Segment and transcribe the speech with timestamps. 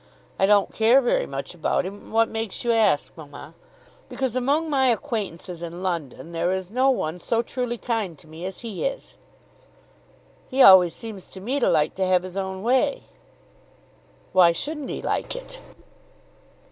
[0.39, 2.11] I don't care very much about him.
[2.11, 3.53] What makes you ask, mamma?"
[4.09, 8.43] "Because among my acquaintances in London there is no one so truly kind to me
[8.47, 9.13] as he is."
[10.49, 13.03] "He always seems to me to like to have his own way."
[14.33, 15.61] "Why shouldn't he like it?"